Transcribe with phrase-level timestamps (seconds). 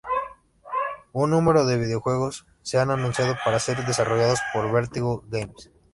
[1.13, 5.69] Un número de videojuegos se han anunciado para ser desarrollados por Vertigo Games.